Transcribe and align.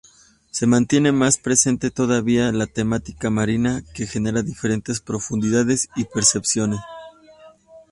Se 0.49 0.65
mantiene 0.65 1.11
más 1.11 1.37
presente 1.37 1.91
todavía 1.91 2.51
la 2.51 2.65
temática 2.65 3.29
marina 3.29 3.83
que 3.93 4.07
genera 4.07 4.41
diferentes 4.41 4.99
profundidades 4.99 5.89
y 5.95 6.05
percepciones. 6.05 6.79